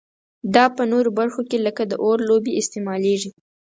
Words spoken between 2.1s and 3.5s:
لوبې استعمالیږي.